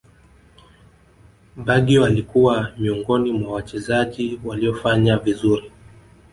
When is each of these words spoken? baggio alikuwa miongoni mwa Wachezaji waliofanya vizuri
baggio 1.55 2.05
alikuwa 2.05 2.71
miongoni 2.77 3.31
mwa 3.31 3.53
Wachezaji 3.53 4.39
waliofanya 4.43 5.17
vizuri 5.17 5.71